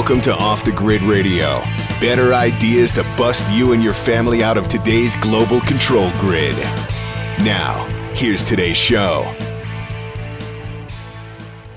[0.00, 1.60] Welcome to Off the Grid Radio.
[2.00, 6.56] Better ideas to bust you and your family out of today's global control grid.
[7.44, 9.24] Now, here's today's show.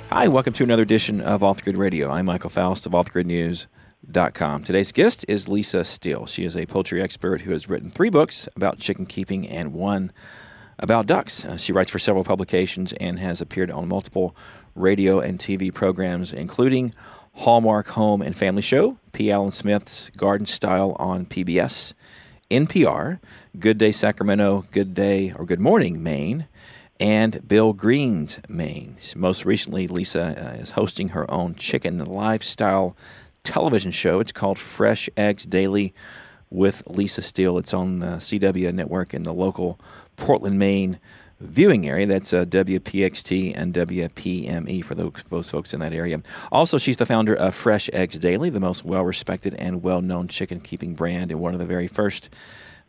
[0.10, 2.10] Hi, welcome to another edition of Off the Grid Radio.
[2.10, 4.64] I'm Michael Faust of offthegridnews.com.
[4.64, 6.26] Today's guest is Lisa Steele.
[6.26, 10.14] She is a poultry expert who has written three books about chicken keeping and one
[10.80, 11.44] about ducks.
[11.44, 14.34] Uh, she writes for several publications and has appeared on multiple
[14.76, 16.94] radio and TV programs, including
[17.36, 19.32] Hallmark Home and Family Show, P.
[19.32, 21.94] Allen Smith's Garden Style on PBS,
[22.50, 23.20] NPR,
[23.60, 26.48] Good Day Sacramento, Good Day or Good Morning Maine,
[27.00, 28.98] and Bill Green's Maine.
[29.16, 32.96] Most recently, Lisa uh, is hosting her own chicken lifestyle
[33.44, 34.20] television show.
[34.20, 35.94] It's called Fresh Eggs Daily
[36.50, 37.58] with Lisa Steele.
[37.58, 39.80] It's on the CW network in the local
[40.16, 41.00] Portland, Maine
[41.40, 42.06] viewing area.
[42.06, 46.22] That's uh, WPXT and WPME for those, those folks in that area.
[46.52, 50.28] Also, she's the founder of Fresh Eggs Daily, the most well respected and well known
[50.28, 52.30] chicken keeping brand, and one of the very first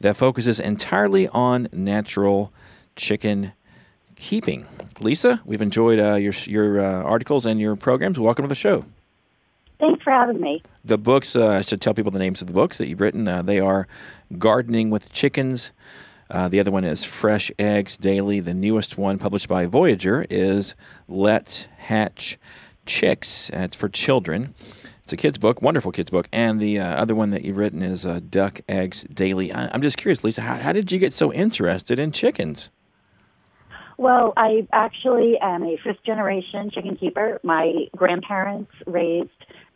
[0.01, 2.53] that focuses entirely on natural
[2.97, 3.53] chicken
[4.17, 4.67] keeping.
[5.01, 8.19] Lisa, we've enjoyed uh, your, your uh, articles and your programs.
[8.19, 8.85] Welcome to the show.
[9.81, 10.63] Thanks for having me.
[10.85, 13.27] The books, uh, I should tell people the names of the books that you've written.
[13.27, 13.89] Uh, they are
[14.39, 15.73] Gardening with Chickens.
[16.35, 18.41] Uh, the other one is Fresh Eggs Daily.
[18.41, 20.75] The newest one, published by Voyageur, is
[21.07, 22.39] Let's Hatch
[22.87, 23.53] Chicks.
[23.53, 24.53] Uh, it's for children.
[25.03, 26.27] It's a kid's book, wonderful kid's book.
[26.33, 29.53] And the uh, other one that you've written is uh, Duck Eggs Daily.
[29.53, 32.71] I- am just curious, Lisa, how-, how did you get so interested in chickens?
[33.97, 37.39] Well, I actually am a fifth generation chicken keeper.
[37.45, 39.31] My grandparents raised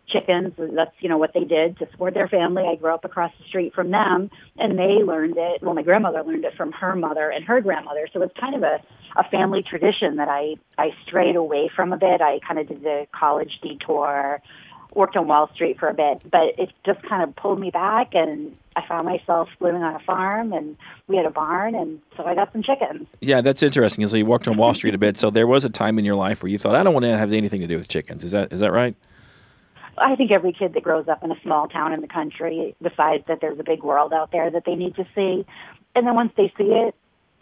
[0.08, 0.54] chickens.
[0.56, 2.64] That's, you know, what they did to support their family.
[2.64, 5.62] I grew up across the street from them and they learned it.
[5.62, 8.08] Well, my grandmother learned it from her mother and her grandmother.
[8.12, 8.80] So it's kind of a,
[9.16, 12.20] a family tradition that I, I strayed away from a bit.
[12.20, 14.40] I kind of did the college detour,
[14.94, 18.14] worked on Wall Street for a bit, but it just kind of pulled me back
[18.14, 20.76] and I found myself living on a farm and
[21.08, 23.06] we had a barn and so I got some chickens.
[23.20, 24.06] Yeah, that's interesting.
[24.06, 25.16] So you worked on Wall Street a bit.
[25.16, 27.16] So there was a time in your life where you thought, I don't want to
[27.16, 28.24] have anything to do with chickens.
[28.24, 28.96] Is that is that right?
[30.00, 33.24] I think every kid that grows up in a small town in the country decides
[33.28, 35.46] that there's a big world out there that they need to see.
[35.94, 36.94] And then once they see it,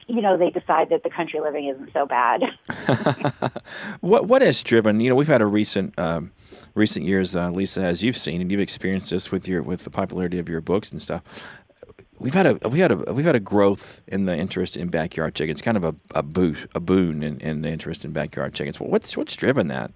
[0.07, 2.43] you know, they decide that the country living isn't so bad.
[4.01, 5.01] what what has driven?
[5.01, 6.33] You know, we've had a recent um,
[6.75, 9.91] recent years, uh, Lisa, as you've seen and you've experienced this with your with the
[9.91, 11.23] popularity of your books and stuff.
[12.19, 15.35] We've had a we had a we've had a growth in the interest in backyard
[15.35, 18.79] chickens, kind of a a boost, a boon in, in the interest in backyard chickens.
[18.79, 19.93] What's what's driven that?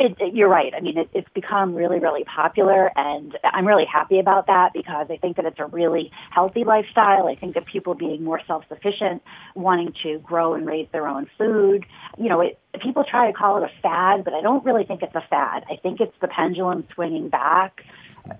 [0.00, 0.72] It, it, you're right.
[0.76, 5.06] I mean, it, it's become really, really popular, and I'm really happy about that because
[5.08, 7.28] I think that it's a really healthy lifestyle.
[7.28, 9.22] I think that people being more self-sufficient,
[9.54, 11.86] wanting to grow and raise their own food,
[12.18, 15.02] you know, it, people try to call it a fad, but I don't really think
[15.02, 15.64] it's a fad.
[15.70, 17.82] I think it's the pendulum swinging back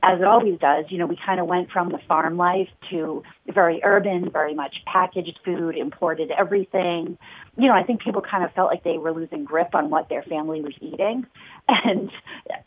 [0.02, 3.22] as it always does, you know, we kind of went from the farm life to
[3.52, 7.18] very urban, very much packaged food, imported everything.
[7.58, 10.08] You know, I think people kind of felt like they were losing grip on what
[10.08, 11.26] their family was eating
[11.68, 12.10] and,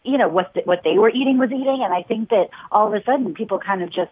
[0.04, 1.82] you know, what, the, what they were eating was eating.
[1.84, 4.12] And I think that all of a sudden people kind of just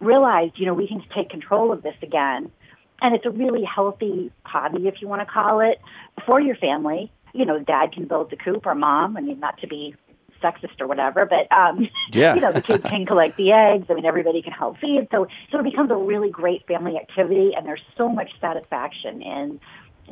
[0.00, 2.50] realized, you know, we can take control of this again.
[3.00, 5.80] And it's a really healthy hobby, if you want to call it,
[6.26, 7.12] for your family.
[7.34, 9.16] You know, dad can build the coop or mom.
[9.16, 9.94] I mean, not to be
[10.42, 12.34] sexist or whatever, but um, yeah.
[12.34, 13.86] you know, the kids can collect the eggs.
[13.88, 15.08] I mean, everybody can help feed.
[15.10, 19.60] So, so it becomes a really great family activity, and there's so much satisfaction in,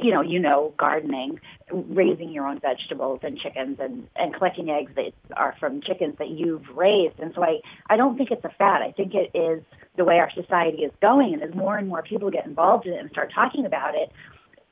[0.00, 4.92] you know, you know, gardening, raising your own vegetables and chickens, and and collecting eggs
[4.96, 7.18] that are from chickens that you've raised.
[7.18, 8.82] And so, I I don't think it's a fad.
[8.82, 9.62] I think it is
[9.96, 12.94] the way our society is going, and as more and more people get involved in
[12.94, 14.10] it and start talking about it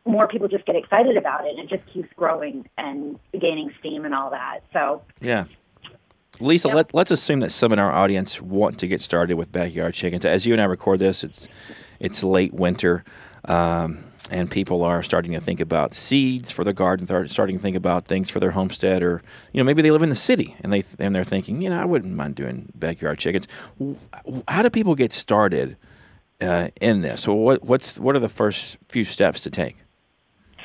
[0.04, 4.04] more people just get excited about it and it just keeps growing and gaining steam
[4.04, 4.60] and all that.
[4.72, 5.44] So yeah.
[6.40, 6.90] Lisa, yep.
[6.92, 10.24] let, us assume that some in our audience want to get started with backyard chickens.
[10.24, 11.48] As you and I record this, it's
[11.98, 13.02] it's late winter,
[13.46, 17.06] um, and people are starting to think about seeds for their garden.
[17.06, 19.20] They're starting to think about things for their homestead, or
[19.52, 21.80] you know maybe they live in the city and they and they're thinking, you know,
[21.80, 23.48] I wouldn't mind doing backyard chickens.
[24.46, 25.76] How do people get started
[26.40, 27.26] uh, in this?
[27.26, 29.76] Well, what what's what are the first few steps to take?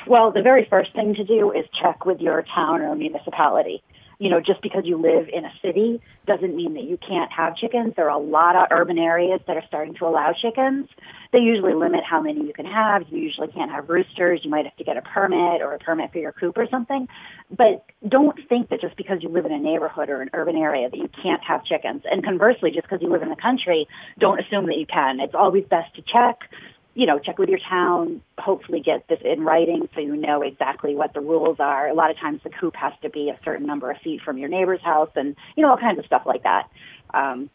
[0.05, 3.81] Well, the very first thing to do is check with your town or municipality.
[4.19, 7.57] You know, just because you live in a city doesn't mean that you can't have
[7.57, 7.93] chickens.
[7.95, 10.87] There are a lot of urban areas that are starting to allow chickens.
[11.31, 13.03] They usually limit how many you can have.
[13.09, 14.41] You usually can't have roosters.
[14.43, 17.07] You might have to get a permit or a permit for your coop or something.
[17.49, 20.89] But don't think that just because you live in a neighborhood or an urban area
[20.89, 22.03] that you can't have chickens.
[22.09, 23.87] And conversely, just because you live in the country,
[24.19, 25.19] don't assume that you can.
[25.19, 26.49] It's always best to check
[26.95, 30.95] you know, check with your town, hopefully get this in writing so you know exactly
[30.95, 31.87] what the rules are.
[31.87, 34.37] A lot of times the coop has to be a certain number of feet from
[34.37, 36.69] your neighbor's house and, you know, all kinds of stuff like that.
[37.13, 37.49] Um,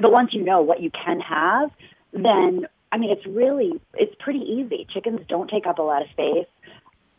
[0.00, 1.70] but once you know what you can have,
[2.12, 4.86] then, I mean, it's really, it's pretty easy.
[4.92, 6.48] Chickens don't take up a lot of space.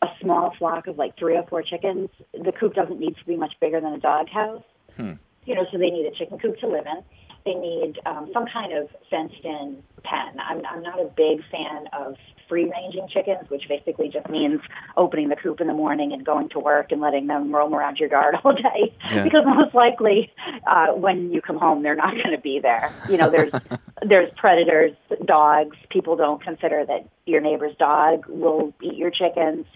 [0.02, 3.36] A small flock of like three or four chickens, the coop doesn't need to be
[3.36, 4.64] much bigger than a dog house.
[4.96, 5.12] Hmm.
[5.46, 7.02] You know, so they need a chicken coop to live in
[7.44, 10.40] they need um, some kind of fenced-in pen.
[10.40, 12.16] I'm, I'm not a big fan of
[12.48, 14.60] free-ranging chickens, which basically just means
[14.96, 17.96] opening the coop in the morning and going to work and letting them roam around
[17.98, 18.94] your yard all day.
[19.10, 19.24] Yeah.
[19.24, 20.32] Because most likely,
[20.66, 22.92] uh, when you come home, they're not going to be there.
[23.08, 23.52] You know, there's
[24.02, 24.92] there's predators,
[25.24, 25.76] dogs.
[25.90, 29.66] People don't consider that your neighbor's dog will eat your chickens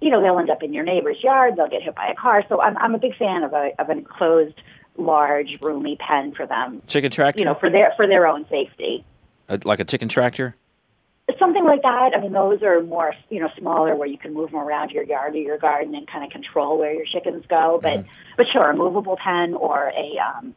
[0.00, 1.54] you know, they'll end up in your neighbor's yard.
[1.56, 2.42] They'll get hit by a car.
[2.48, 4.60] So I'm, I'm a big fan of a of an enclosed
[4.96, 6.82] large, roomy pen for them.
[6.86, 7.38] Chicken tractor?
[7.38, 9.04] You know, for their for their own safety.
[9.48, 10.56] A, like a chicken tractor?
[11.38, 12.12] Something like that.
[12.16, 15.04] I mean, those are more, you know, smaller where you can move them around your
[15.04, 17.78] yard or your garden and kind of control where your chickens go.
[17.80, 18.06] But, mm.
[18.36, 20.54] but sure, a movable pen or a, um,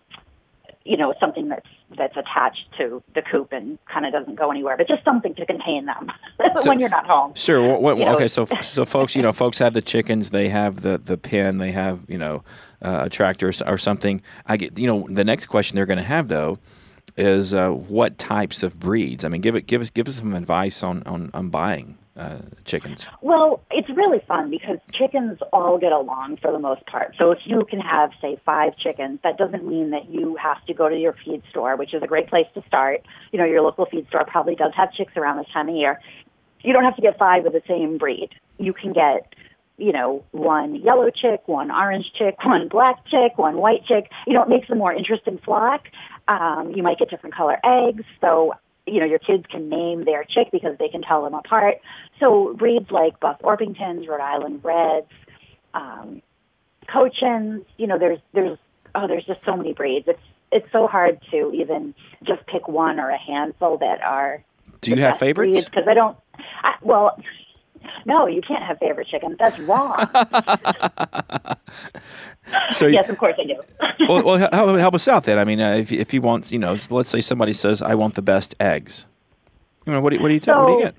[0.86, 1.68] you know, something that's
[1.98, 5.46] that's attached to the coop and kind of doesn't go anywhere, but just something to
[5.46, 6.12] contain them
[6.58, 7.34] so, when you're not home.
[7.36, 7.76] Sure.
[8.16, 8.28] Okay.
[8.28, 11.72] So, so folks, you know, folks have the chickens, they have the the pen, they
[11.72, 12.44] have you know
[12.82, 14.22] uh, a tractor or something.
[14.46, 16.60] I get, you know, the next question they're going to have though
[17.18, 19.26] is uh, what types of breeds.
[19.26, 22.40] I mean, give it, give us, give us some advice on on, on buying uh,
[22.64, 23.08] chickens?
[23.22, 27.16] Well, it's really fun because chickens all get along for the most part.
[27.18, 30.74] So if you can have, say, five chickens, that doesn't mean that you have to
[30.74, 33.02] go to your feed store, which is a great place to start.
[33.32, 36.00] You know, your local feed store probably does have chicks around this time of year.
[36.62, 38.30] You don't have to get five of the same breed.
[38.58, 39.34] You can get
[39.78, 44.10] you know, one yellow chick, one orange chick, one black chick, one white chick.
[44.26, 45.88] You know, it makes a more interesting flock.
[46.28, 48.04] Um, you might get different color eggs.
[48.22, 48.54] So
[48.88, 51.76] you know, your kids can name their chick because they can tell them apart.
[52.20, 55.12] So breeds like Buff Orpingtons, Rhode Island Reds,
[55.74, 56.22] um,
[56.88, 58.58] Cochins, you know, there's, there's,
[58.94, 60.08] oh, there's just so many breeds.
[60.08, 60.20] It's,
[60.52, 64.44] it's so hard to even just pick one or a handful that are.
[64.82, 65.66] Do you have favorites?
[65.66, 66.18] Because I don't,
[66.64, 67.20] I, well,
[68.06, 69.36] no, you can't have favorite chickens.
[69.40, 69.98] That's wrong.
[72.72, 73.56] so yes, of course I do.
[74.08, 75.40] well, well help, help, us out then.
[75.40, 78.14] I mean, uh, if if you want, you know, let's say somebody says, "I want
[78.14, 79.08] the best eggs."
[79.86, 80.96] You know, what do you, what do you, so, what do you get?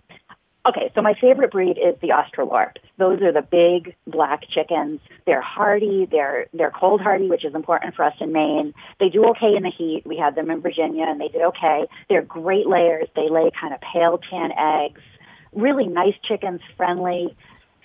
[0.68, 2.78] Okay, so my favorite breed is the Australorp.
[2.98, 5.00] Those are the big black chickens.
[5.24, 6.08] They're hardy.
[6.10, 8.74] They're they're cold hardy, which is important for us in Maine.
[8.98, 10.02] They do okay in the heat.
[10.04, 11.86] We had them in Virginia, and they did okay.
[12.08, 13.06] They're great layers.
[13.14, 15.00] They lay kind of pale tan eggs
[15.52, 17.36] really nice chickens, friendly.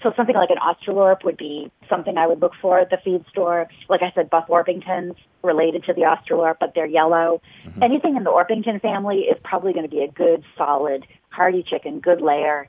[0.03, 3.23] So something like an Australorp would be something I would look for at the feed
[3.29, 3.67] store.
[3.87, 7.41] Like I said, Buff Orpingtons related to the Australorp, but they're yellow.
[7.65, 7.83] Mm-hmm.
[7.83, 11.99] Anything in the Orpington family is probably going to be a good, solid, hardy chicken,
[11.99, 12.67] good layer,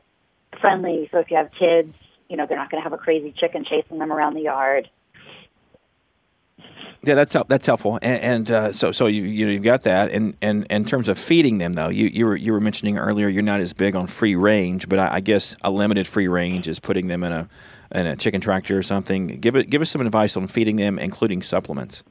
[0.60, 1.08] friendly.
[1.10, 1.94] So if you have kids,
[2.28, 4.90] you know, they're not going to have a crazy chicken chasing them around the yard.
[7.04, 10.12] Yeah, that's that's helpful, and, and uh, so so you you know you've got that,
[10.12, 12.96] and, and, and in terms of feeding them though, you you were you were mentioning
[12.96, 16.28] earlier you're not as big on free range, but I, I guess a limited free
[16.28, 17.48] range is putting them in a
[17.92, 19.26] in a chicken tractor or something.
[19.26, 22.04] Give it give us some advice on feeding them, including supplements.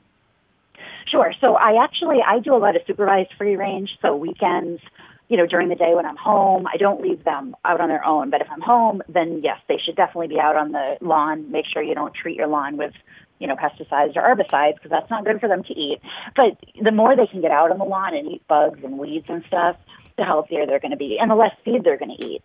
[1.10, 1.34] Sure.
[1.40, 3.92] So I actually I do a lot of supervised free range.
[4.02, 4.82] So weekends,
[5.30, 8.06] you know, during the day when I'm home, I don't leave them out on their
[8.06, 8.30] own.
[8.30, 11.50] But if I'm home, then yes, they should definitely be out on the lawn.
[11.50, 12.94] Make sure you don't treat your lawn with
[13.42, 16.00] you know, pesticides or herbicides because that's not good for them to eat.
[16.36, 19.26] But the more they can get out on the lawn and eat bugs and weeds
[19.28, 19.78] and stuff,
[20.16, 22.44] the healthier they're going to be and the less feed they're going to eat.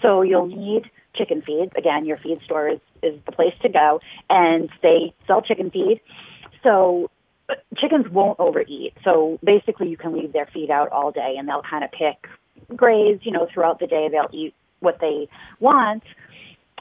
[0.00, 1.72] So you'll need chicken feed.
[1.76, 6.00] Again, your feed store is, is the place to go and they sell chicken feed.
[6.62, 7.10] So
[7.50, 8.94] uh, chickens won't overeat.
[9.04, 12.28] So basically you can leave their feed out all day and they'll kind of pick,
[12.74, 14.08] graze, you know, throughout the day.
[14.10, 15.28] They'll eat what they
[15.58, 16.02] want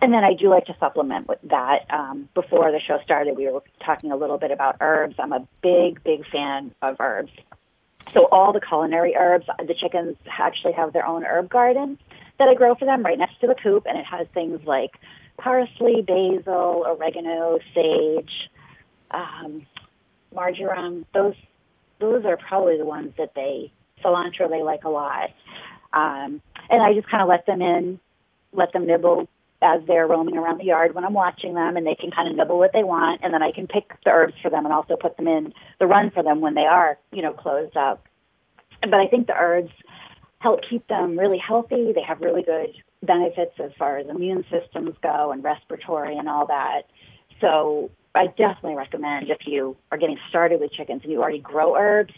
[0.01, 1.85] and then I do like to supplement with that.
[1.89, 5.15] Um, before the show started, we were talking a little bit about herbs.
[5.19, 7.31] I'm a big, big fan of herbs.
[8.13, 11.99] So all the culinary herbs, the chickens actually have their own herb garden
[12.39, 14.91] that I grow for them right next to the coop, and it has things like
[15.37, 18.49] parsley, basil, oregano, sage,
[19.11, 19.65] um,
[20.33, 21.05] marjoram.
[21.13, 21.35] Those
[21.99, 23.71] those are probably the ones that they
[24.03, 25.31] cilantro they like a lot.
[25.91, 27.99] Um, and I just kind of let them in,
[28.53, 29.27] let them nibble
[29.61, 32.35] as they're roaming around the yard when I'm watching them and they can kind of
[32.35, 34.95] nibble what they want and then I can pick the herbs for them and also
[34.95, 38.05] put them in the run for them when they are, you know, closed up.
[38.81, 39.71] But I think the herbs
[40.39, 41.91] help keep them really healthy.
[41.93, 42.73] They have really good
[43.03, 46.83] benefits as far as immune systems go and respiratory and all that.
[47.41, 51.75] So I definitely recommend if you are getting started with chickens and you already grow
[51.75, 52.13] herbs,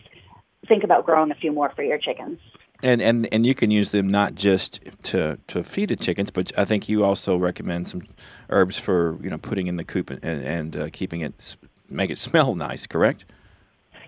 [0.67, 2.39] think about growing a few more for your chickens.
[2.83, 6.51] And, and and you can use them not just to, to feed the chickens, but
[6.57, 8.03] I think you also recommend some
[8.49, 11.55] herbs for you know putting in the coop and, and uh, keeping it
[11.89, 12.87] make it smell nice.
[12.87, 13.25] Correct?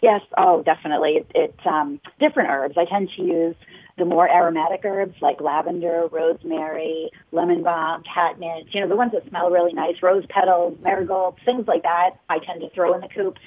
[0.01, 0.21] Yes.
[0.37, 1.11] Oh, definitely.
[1.11, 2.75] It, it um, different herbs.
[2.77, 3.55] I tend to use
[3.97, 8.67] the more aromatic herbs like lavender, rosemary, lemon balm, catnip.
[8.71, 12.11] You know, the ones that smell really nice, rose petals, marigolds, things like that.
[12.29, 13.37] I tend to throw in the coop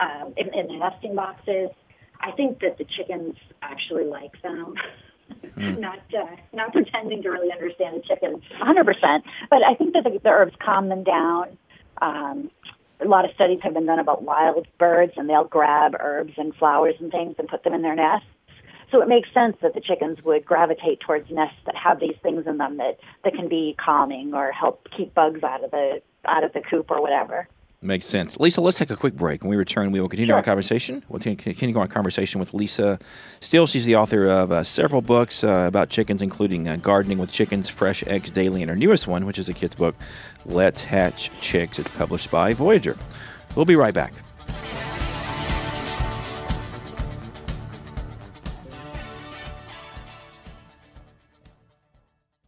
[0.00, 1.70] um, in, in the nesting boxes.
[2.22, 4.74] I think that the chickens actually like them.
[5.56, 5.78] Mm.
[5.80, 10.18] not uh, not pretending to really understand the chickens 100%, but I think that the,
[10.22, 11.56] the herbs calm them down.
[12.02, 12.50] Um,
[13.00, 16.54] a lot of studies have been done about wild birds, and they'll grab herbs and
[16.54, 18.26] flowers and things and put them in their nests.
[18.90, 22.46] So it makes sense that the chickens would gravitate towards nests that have these things
[22.46, 26.44] in them that, that can be calming or help keep bugs out of the out
[26.44, 27.48] of the coop or whatever.
[27.84, 28.38] Makes sense.
[28.38, 29.42] Lisa, let's take a quick break.
[29.42, 30.36] When we return, we will continue sure.
[30.36, 31.02] our conversation.
[31.08, 33.00] We'll continue our conversation with Lisa
[33.40, 33.66] Steele.
[33.66, 37.68] She's the author of uh, several books uh, about chickens, including uh, Gardening with Chickens,
[37.68, 39.96] Fresh Eggs Daily, and her newest one, which is a kid's book,
[40.46, 41.80] Let's Hatch Chicks.
[41.80, 42.96] It's published by Voyageur.
[43.56, 44.12] We'll be right back.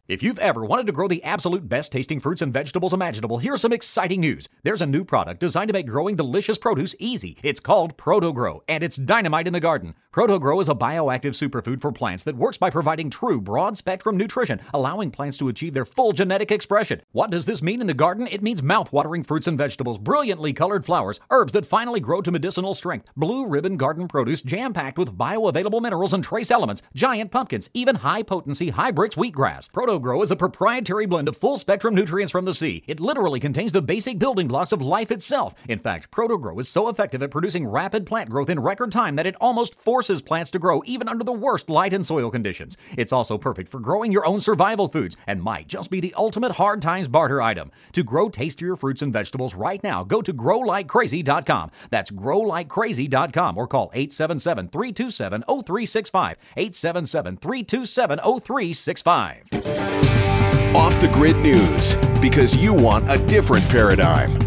[0.07, 3.61] If you've ever wanted to grow the absolute best tasting fruits and vegetables imaginable, here's
[3.61, 4.47] some exciting news.
[4.61, 7.37] There's a new product designed to make growing delicious produce easy.
[7.41, 9.95] It's called ProtoGrow, and it's dynamite in the garden.
[10.15, 14.61] ProtoGrow is a bioactive superfood for plants that works by providing true broad spectrum nutrition,
[14.73, 17.01] allowing plants to achieve their full genetic expression.
[17.11, 18.25] What does this mean in the garden?
[18.31, 22.73] It means mouth-watering fruits and vegetables, brilliantly colored flowers, herbs that finally grow to medicinal
[22.73, 27.95] strength, blue ribbon garden produce jam-packed with bioavailable minerals and trace elements, giant pumpkins, even
[27.95, 29.69] high-potency Hy-Brix wheatgrass.
[29.71, 32.85] ProtoGrow is a proprietary blend of full-spectrum nutrients from the sea.
[32.87, 35.55] It literally contains the basic building blocks of life itself.
[35.67, 39.27] In fact, ProtoGrow is so effective at producing rapid plant growth in record time that
[39.27, 42.77] it almost forces forces plants to grow even under the worst light and soil conditions.
[42.95, 46.51] It's also perfect for growing your own survival foods and might just be the ultimate
[46.51, 47.71] hard times barter item.
[47.93, 51.71] To grow tastier fruits and vegetables right now, go to growlikecrazy.com.
[51.89, 56.37] That's growlikecrazy.com or call 877 327 0365.
[56.55, 60.75] 877 327 0365.
[60.75, 64.44] Off the grid news because you want a different paradigm.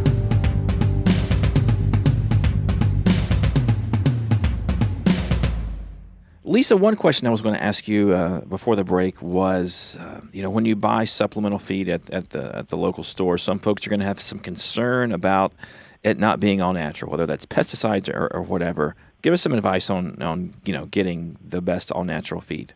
[6.48, 10.22] Lisa, one question I was going to ask you uh, before the break was, uh,
[10.32, 13.58] you know, when you buy supplemental feed at, at the at the local store, some
[13.58, 15.52] folks are going to have some concern about
[16.02, 18.96] it not being all natural, whether that's pesticides or, or whatever.
[19.20, 22.72] Give us some advice on on you know getting the best all natural feed.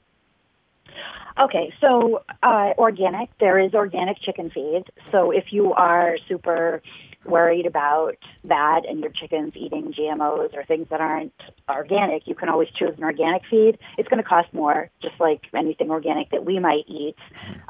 [1.40, 3.30] Okay, so uh, organic.
[3.38, 4.84] There is organic chicken feed.
[5.10, 6.82] So if you are super
[7.24, 11.32] worried about that and your chicken's eating GMOs or things that aren't
[11.68, 13.78] organic, you can always choose an organic feed.
[13.98, 17.16] It's going to cost more, just like anything organic that we might eat,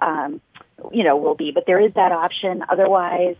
[0.00, 0.40] um,
[0.92, 1.50] you know, will be.
[1.52, 2.64] But there is that option.
[2.68, 3.36] Otherwise,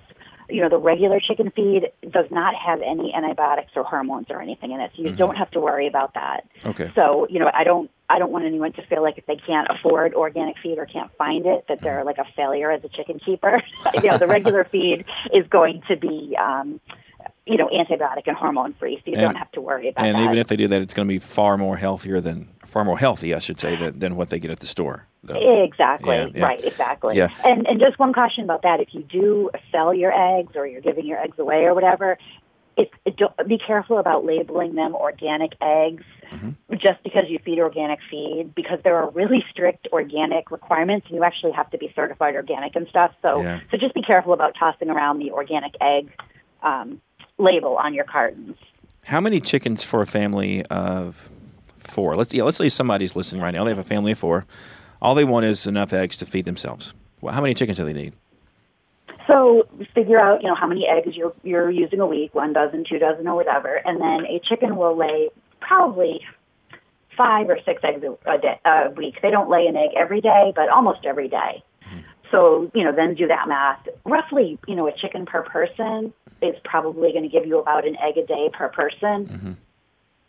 [0.49, 4.73] you know, the regular chicken feed does not have any antibiotics or hormones or anything
[4.73, 5.17] in it, so you mm-hmm.
[5.17, 6.47] don't have to worry about that.
[6.65, 6.91] Okay.
[6.95, 9.69] So, you know, I don't I don't want anyone to feel like if they can't
[9.71, 13.19] afford organic feed or can't find it, that they're like a failure as a chicken
[13.19, 13.63] keeper.
[13.95, 16.79] you know, the regular feed is going to be, um,
[17.47, 20.15] you know, antibiotic and hormone free, so you and, don't have to worry about and
[20.15, 20.21] that.
[20.21, 22.85] And even if they do that, it's going to be far more healthier than, far
[22.85, 25.07] more healthy, I should say, than, than what they get at the store.
[25.29, 26.17] Exactly.
[26.17, 26.45] Yeah, yeah.
[26.45, 26.65] Right.
[26.65, 27.17] Exactly.
[27.17, 27.29] Yeah.
[27.45, 30.81] And and just one caution about that: if you do sell your eggs or you're
[30.81, 32.19] giving your eggs away or whatever,
[32.77, 36.51] it, it, be careful about labeling them organic eggs mm-hmm.
[36.77, 41.25] just because you feed organic feed because there are really strict organic requirements and you
[41.25, 43.61] actually have to be certified organic and stuff so yeah.
[43.71, 46.11] so just be careful about tossing around the organic egg
[46.63, 47.01] um,
[47.39, 48.57] label on your cartons
[49.05, 51.29] how many chickens for a family of
[51.79, 54.47] four let's yeah let's say somebody's listening right now they have a family of four
[55.03, 57.93] all they want is enough eggs to feed themselves well, how many chickens do they
[57.93, 58.15] need
[59.27, 62.85] so figure out, you know, how many eggs you're you're using a week, one dozen,
[62.89, 65.29] two dozen, or whatever, and then a chicken will lay
[65.61, 66.21] probably
[67.17, 69.17] five or six eggs a, day, a week.
[69.23, 71.63] They don't lay an egg every day, but almost every day.
[71.87, 72.01] Mm-hmm.
[72.31, 73.87] So you know, then do that math.
[74.05, 77.97] Roughly, you know, a chicken per person is probably going to give you about an
[77.97, 79.27] egg a day per person.
[79.27, 79.53] Mm-hmm.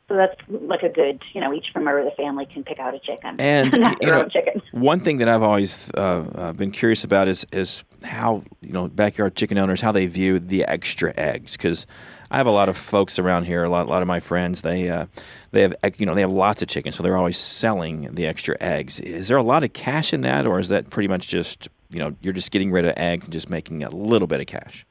[0.09, 2.93] So that's like a good, you know, each member of the family can pick out
[2.93, 4.61] a chicken and not their know, own chicken.
[4.71, 8.89] One thing that I've always uh, uh, been curious about is is how you know
[8.89, 11.87] backyard chicken owners how they view the extra eggs because
[12.29, 14.61] I have a lot of folks around here, a lot, a lot of my friends.
[14.61, 15.05] They uh,
[15.51, 18.57] they have you know they have lots of chickens, so they're always selling the extra
[18.59, 18.99] eggs.
[18.99, 21.99] Is there a lot of cash in that, or is that pretty much just you
[21.99, 24.85] know you're just getting rid of eggs and just making a little bit of cash?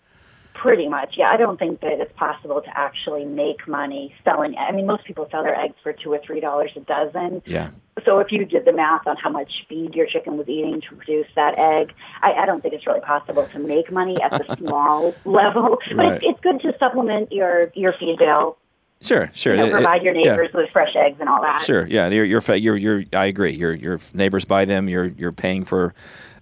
[0.62, 1.26] Pretty much, yeah.
[1.28, 4.54] I don't think that it's possible to actually make money selling.
[4.56, 7.42] I mean, most people sell their eggs for two or three dollars a dozen.
[7.44, 7.70] Yeah.
[8.06, 10.94] so if you did the math on how much feed your chicken was eating to
[10.94, 11.92] produce that egg,
[12.22, 15.78] I, I don't think it's really possible to make money at the small level.
[15.88, 16.12] But Right.
[16.22, 18.56] it's, it's good to supplement your your feed bill.
[19.02, 19.54] Sure, sure.
[19.54, 20.30] You know, provide your yeah.
[20.30, 21.60] neighbors with fresh eggs and all that.
[21.60, 21.86] Sure.
[21.86, 22.08] Yeah.
[22.08, 23.52] You're, you're, you're, you're, I agree.
[23.52, 24.88] Your, your neighbors buy them.
[24.88, 25.92] You're, you're paying for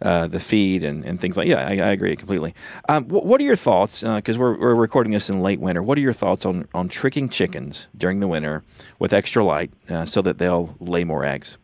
[0.03, 1.49] uh, the feed and, and things like.
[1.49, 2.55] Yeah, I, I agree completely.
[2.89, 4.03] Um, what, what are your thoughts?
[4.03, 5.83] Because we're, we're recording this in late winter.
[5.83, 8.63] What are your thoughts on, on tricking chickens during the winter
[8.99, 11.57] with extra light uh, so that they'll lay more eggs?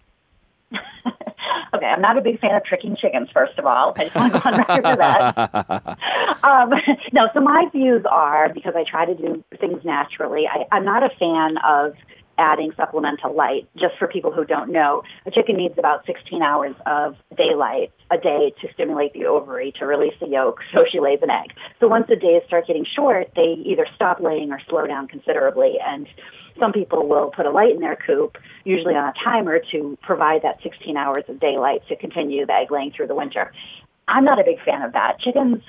[1.77, 3.95] Okay, I'm not a big fan of tricking chickens, first of all.
[3.97, 5.99] I just want to go on record for that.
[6.45, 6.73] um,
[7.13, 11.03] no, so my views are because I try to do things naturally, I, I'm not
[11.03, 11.95] a fan of
[12.39, 13.69] adding supplemental light.
[13.77, 18.19] Just for people who don't know, a chicken needs about 16 hours of daylight a
[18.19, 21.53] day to stimulate the ovary to release the yolk so she lays an egg.
[21.81, 25.79] So once the days start getting short, they either stop laying or slow down considerably.
[25.85, 26.07] And
[26.61, 30.43] some people will put a light in their coop, usually on a timer, to provide
[30.43, 33.53] that 16 hours of daylight to continue the egg laying through the winter.
[34.09, 35.21] I'm not a big fan of that.
[35.21, 35.63] Chickens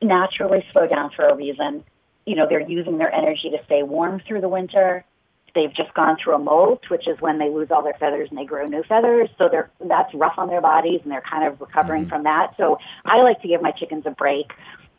[0.00, 1.84] naturally slow down for a reason.
[2.26, 5.04] You know, they're using their energy to stay warm through the winter.
[5.54, 8.38] They've just gone through a molt, which is when they lose all their feathers and
[8.38, 9.28] they grow new feathers.
[9.38, 12.54] So they're that's rough on their bodies and they're kind of recovering from that.
[12.56, 14.52] So I like to give my chickens a break.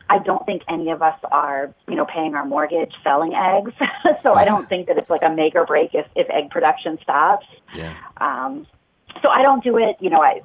[0.08, 3.72] I don't think any of us are, you know, paying our mortgage selling eggs.
[4.22, 6.98] so I don't think that it's like a make or break if, if egg production
[7.02, 7.46] stops.
[7.74, 7.96] Yeah.
[8.18, 8.66] Um,
[9.22, 10.42] so I don't do it, you know, I,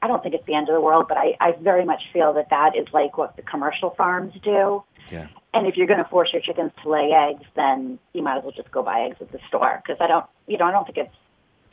[0.00, 2.32] I don't think it's the end of the world, but I, I very much feel
[2.34, 4.82] that that is like what the commercial farms do.
[5.10, 5.28] Yeah.
[5.52, 8.42] And if you're going to force your chickens to lay eggs, then you might as
[8.42, 10.84] well just go buy eggs at the store because I don't, you know, I don't
[10.84, 11.14] think it's,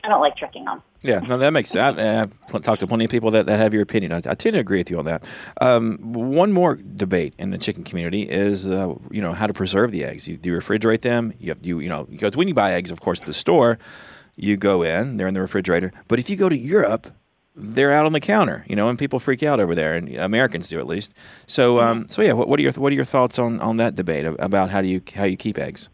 [0.04, 0.82] I don't like tricking them.
[1.02, 1.98] Yeah, no, that makes sense.
[1.98, 4.12] I've pl- talked to plenty of people that, that have your opinion.
[4.12, 5.24] I, I tend to agree with you on that.
[5.60, 9.92] Um, one more debate in the chicken community is, uh, you know, how to preserve
[9.92, 10.26] the eggs.
[10.26, 11.32] You, do you refrigerate them?
[11.38, 13.78] You, have, you, you know, because when you buy eggs, of course, at the store,
[14.36, 15.92] you go in, they're in the refrigerator.
[16.08, 17.12] But if you go to Europe,
[17.54, 20.68] they're out on the counter, you know, and people freak out over there, and Americans
[20.68, 21.14] do at least.
[21.46, 23.94] So, um, so yeah, what, what are your what are your thoughts on, on that
[23.94, 25.88] debate about how do you how you keep eggs?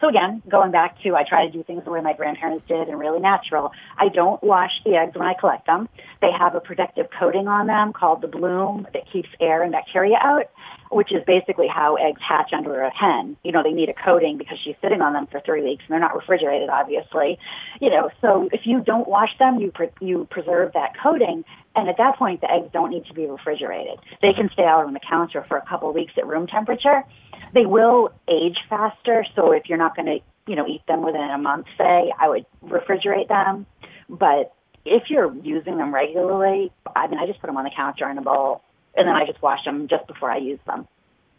[0.00, 2.88] So again, going back to I try to do things the way my grandparents did
[2.88, 3.72] and really natural.
[3.98, 5.88] I don't wash the eggs when I collect them.
[6.20, 10.16] They have a protective coating on them called the bloom that keeps air and bacteria
[10.20, 10.50] out,
[10.90, 13.36] which is basically how eggs hatch under a hen.
[13.42, 15.92] You know, they need a coating because she's sitting on them for three weeks and
[15.92, 17.38] they're not refrigerated, obviously.
[17.80, 21.44] You know, so if you don't wash them, you pre- you preserve that coating,
[21.74, 23.98] and at that point, the eggs don't need to be refrigerated.
[24.22, 27.04] They can stay out on the counter for a couple of weeks at room temperature.
[27.52, 31.20] They will age faster, so if you're not going to, you know, eat them within
[31.20, 33.66] a month, say, I would refrigerate them.
[34.08, 34.54] But
[34.86, 38.16] if you're using them regularly, I mean, I just put them on the counter in
[38.18, 38.62] a bowl,
[38.96, 40.88] and then I just wash them just before I use them.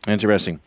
[0.08, 0.60] Interesting.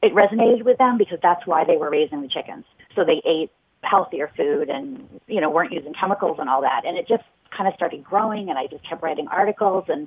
[0.01, 2.65] it resonated with them because that's why they were raising the chickens.
[2.95, 3.51] So they ate
[3.83, 6.83] healthier food and, you know, weren't using chemicals and all that.
[6.87, 9.87] And it just kind of started growing and I just kept writing articles.
[9.89, 10.07] And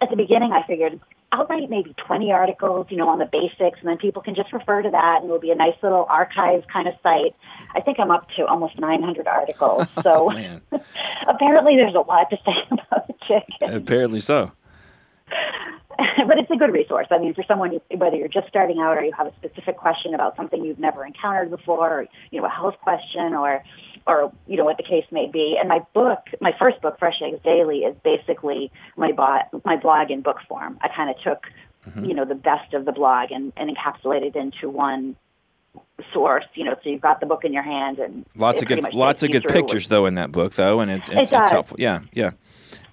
[0.00, 1.00] at the beginning, I figured
[1.32, 4.52] I'll write maybe 20 articles, you know, on the basics, and then people can just
[4.52, 7.36] refer to that, and it'll be a nice little archive kind of site.
[7.74, 9.86] I think I'm up to almost 900 articles.
[10.02, 10.62] So oh, Man.
[11.28, 13.74] apparently there's a lot to say about the chicken.
[13.74, 14.52] Apparently so.
[15.28, 17.06] but it's a good resource.
[17.10, 20.14] I mean, for someone, whether you're just starting out or you have a specific question
[20.14, 23.62] about something you've never encountered before, or, you know, a health question or,
[24.06, 25.56] or, you know, what the case may be.
[25.58, 30.10] And my book, my first book, Fresh Eggs Daily, is basically my, bo- my blog
[30.10, 30.78] in book form.
[30.80, 31.46] I kind of took,
[32.02, 35.16] you know, the best of the blog and, and encapsulated into one
[36.12, 38.92] source, you know, so you've got the book in your hand and Lots of good,
[38.92, 41.32] lots of good pictures though in that book though, and it's it's, It it's.
[41.32, 41.52] Mm-hmm.
[41.52, 41.76] helpful.
[41.78, 42.30] Yeah, yeah.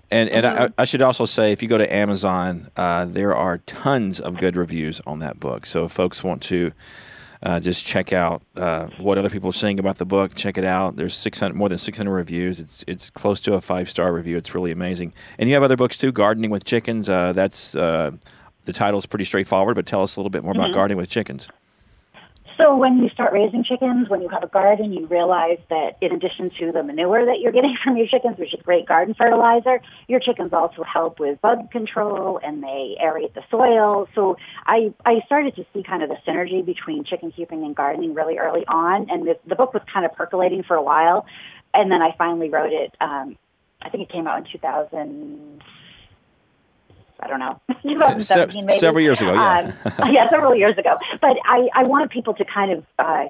[0.09, 3.57] And and I, I should also say, if you go to Amazon, uh, there are
[3.59, 5.65] tons of good reviews on that book.
[5.65, 6.71] So if folks want to
[7.43, 10.63] uh, just check out uh, what other people are saying about the book, check it
[10.65, 10.95] out.
[10.95, 12.59] There's 600 more than 600 reviews.
[12.59, 14.37] It's it's close to a five star review.
[14.37, 15.13] It's really amazing.
[15.37, 17.07] And you have other books too, Gardening with Chickens.
[17.09, 18.11] Uh, that's uh,
[18.65, 20.61] the title's pretty straightforward, but tell us a little bit more Mm-hmm.
[20.63, 21.47] about gardening with chickens.
[22.57, 26.11] So when you start raising chickens, when you have a garden, you realize that in
[26.11, 29.79] addition to the manure that you're getting from your chickens, which is great garden fertilizer,
[30.07, 34.07] your chickens also help with bug control and they aerate the soil.
[34.15, 38.15] So I, I started to see kind of the synergy between chicken keeping and gardening
[38.15, 39.07] really early on.
[39.11, 41.27] And the, the book was kind of percolating for a while.
[41.75, 42.95] And then I finally wrote it.
[42.99, 43.37] Um,
[43.83, 45.61] I think it came out in 2000.
[47.19, 48.77] I don't know, 2017 maybe.
[48.77, 49.73] Several years ago, yeah.
[49.99, 50.97] um, yeah, several years ago.
[51.21, 53.25] But I, I wanted people to kind of uh,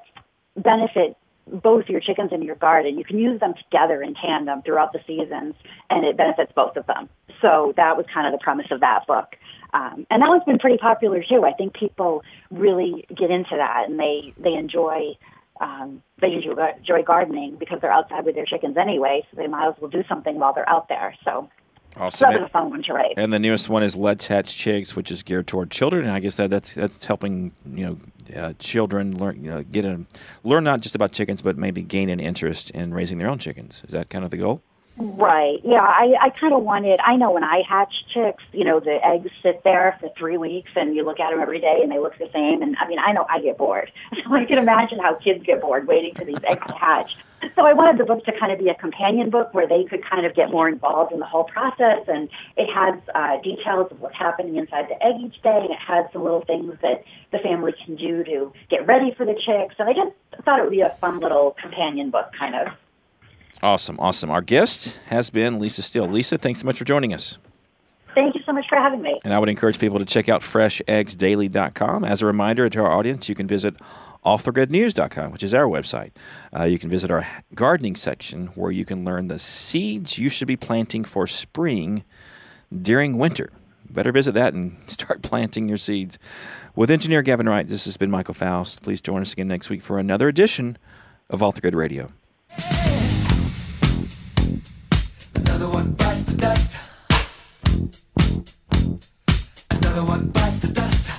[0.55, 2.97] benefit both your chickens and your garden.
[2.97, 5.55] You can use them together in tandem throughout the seasons,
[5.89, 7.09] and it benefits both of them.
[7.41, 9.35] So that was kind of the premise of that book.
[9.73, 11.45] Um, and that one's been pretty popular too.
[11.45, 15.17] I think people really get into that, and they they enjoy
[15.59, 19.67] um, they enjoy, enjoy gardening because they're outside with their chickens anyway, so they might
[19.67, 21.15] as well do something while they're out there.
[21.23, 21.49] So
[21.95, 22.33] Awesome.
[22.33, 23.13] was a fun one to write.
[23.17, 26.19] And the newest one is Let's Hatch Chicks, which is geared toward children, and I
[26.19, 27.97] guess that that's that's helping you know
[28.39, 30.01] uh, children learn you know get a
[30.43, 33.81] learn not just about chickens, but maybe gain an interest in raising their own chickens.
[33.85, 34.61] Is that kind of the goal?
[34.99, 35.59] Right.
[35.63, 38.97] Yeah, I, I kind of wanted, I know when I hatch chicks, you know, the
[39.05, 41.99] eggs sit there for three weeks and you look at them every day and they
[41.99, 42.63] look the same.
[42.63, 43.91] And I mean, I know I get bored.
[44.27, 47.15] So I can imagine how kids get bored waiting for these eggs to hatch.
[47.55, 50.03] So I wanted the book to kind of be a companion book where they could
[50.03, 52.03] kind of get more involved in the whole process.
[52.07, 55.59] And it has uh, details of what's happening inside the egg each day.
[55.61, 59.25] And it has some little things that the family can do to get ready for
[59.25, 59.75] the chicks.
[59.77, 60.11] And I just
[60.43, 62.73] thought it would be a fun little companion book kind of.
[63.63, 64.29] Awesome, awesome.
[64.29, 66.07] Our guest has been Lisa Steele.
[66.07, 67.37] Lisa, thanks so much for joining us.
[68.13, 69.19] Thank you so much for having me.
[69.23, 72.03] And I would encourage people to check out fresheggsdaily.com.
[72.03, 73.75] As a reminder to our audience, you can visit
[74.25, 76.11] offthegridnews.com, which is our website.
[76.57, 80.47] Uh, you can visit our gardening section where you can learn the seeds you should
[80.47, 82.03] be planting for spring
[82.75, 83.51] during winter.
[83.89, 86.17] Better visit that and start planting your seeds.
[86.75, 88.83] With engineer Gavin Wright, this has been Michael Faust.
[88.83, 90.77] Please join us again next week for another edition
[91.29, 92.11] of the Grid Radio.
[95.37, 96.77] Another one bites the dust.
[99.69, 101.11] Another one bites the dust.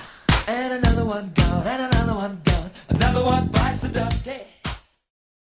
[0.47, 1.65] And another one gone.
[1.65, 2.71] And another one gone.
[2.89, 4.25] Another one bites the dust.
[4.27, 4.58] Hey.